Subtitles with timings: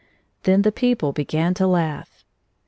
[0.45, 2.25] Then the people began to laugh.